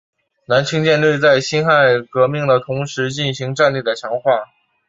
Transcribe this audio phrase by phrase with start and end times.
[0.47, 4.45] 南清舰队在辛亥革命的同时进行战力的强化。